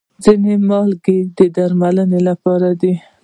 ځینې 0.23 0.53
مالګې 0.69 1.17
د 1.37 1.39
درملنې 1.55 2.19
لپاره 2.29 2.69
دي. 2.81 2.93